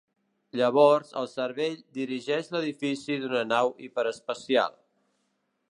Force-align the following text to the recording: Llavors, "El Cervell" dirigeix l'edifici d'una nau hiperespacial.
Llavors, 0.59 1.11
"El 1.21 1.27
Cervell" 1.33 1.75
dirigeix 1.99 2.49
l'edifici 2.55 3.19
d'una 3.25 3.45
nau 3.53 3.71
hiperespacial. 3.89 4.79